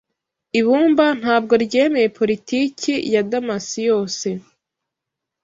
Ibumba 0.59 1.05
ntabwo 1.19 1.53
ryemeye 1.65 2.07
politiki 2.19 2.91
ya 3.13 3.21
Adams 3.25 3.67
yose. 3.89 4.27